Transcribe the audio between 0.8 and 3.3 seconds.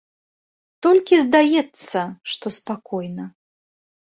Толькі здаецца, што спакойна.